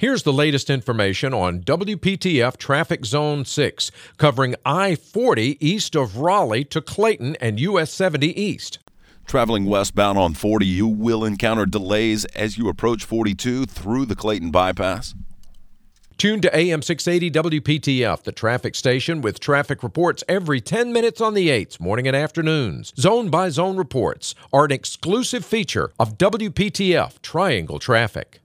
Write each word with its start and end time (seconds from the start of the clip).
Here's 0.00 0.22
the 0.22 0.32
latest 0.32 0.70
information 0.70 1.34
on 1.34 1.58
WPTF 1.62 2.56
Traffic 2.56 3.04
Zone 3.04 3.44
6, 3.44 3.90
covering 4.16 4.54
I 4.64 4.94
40 4.94 5.58
east 5.58 5.96
of 5.96 6.18
Raleigh 6.18 6.62
to 6.66 6.80
Clayton 6.80 7.34
and 7.40 7.58
US 7.58 7.90
70 7.90 8.40
east. 8.40 8.78
Traveling 9.26 9.64
westbound 9.64 10.16
on 10.16 10.34
40, 10.34 10.64
you 10.64 10.86
will 10.86 11.24
encounter 11.24 11.66
delays 11.66 12.24
as 12.26 12.56
you 12.56 12.68
approach 12.68 13.02
42 13.02 13.66
through 13.66 14.06
the 14.06 14.14
Clayton 14.14 14.52
bypass. 14.52 15.16
Tune 16.16 16.40
to 16.42 16.56
AM 16.56 16.80
680 16.80 17.58
WPTF, 17.58 18.22
the 18.22 18.30
traffic 18.30 18.76
station 18.76 19.20
with 19.20 19.40
traffic 19.40 19.82
reports 19.82 20.22
every 20.28 20.60
10 20.60 20.92
minutes 20.92 21.20
on 21.20 21.34
the 21.34 21.48
8s, 21.48 21.80
morning 21.80 22.06
and 22.06 22.16
afternoons. 22.16 22.92
Zone 22.96 23.30
by 23.30 23.48
zone 23.48 23.76
reports 23.76 24.36
are 24.52 24.64
an 24.64 24.70
exclusive 24.70 25.44
feature 25.44 25.90
of 25.98 26.16
WPTF 26.18 27.20
Triangle 27.20 27.80
Traffic. 27.80 28.36